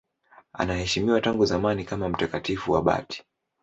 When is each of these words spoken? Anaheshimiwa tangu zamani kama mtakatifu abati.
Anaheshimiwa 0.53 1.21
tangu 1.21 1.45
zamani 1.45 1.83
kama 1.85 2.09
mtakatifu 2.09 2.77
abati. 2.77 3.23